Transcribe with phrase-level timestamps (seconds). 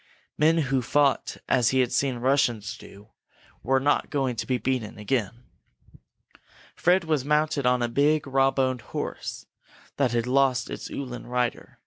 [0.35, 3.09] Men who fought as he had seen Russians do
[3.61, 5.43] were not going to be beaten again.
[6.75, 9.45] Fred was mounted now on a big, rawboned horse
[9.97, 11.77] that had lost its Uhlan rider.